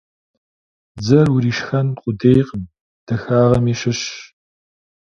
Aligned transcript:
Дзэр 0.97 1.27
уришхэн 1.35 1.87
къудейкъым, 2.01 2.63
дахагъэми 3.05 3.73
щыщщ. 3.79 4.09